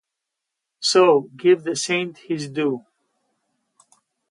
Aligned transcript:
So, 0.79 1.29
give 1.37 1.61
the 1.63 1.75
saint 1.75 2.17
his 2.17 2.49
due. 2.49 2.85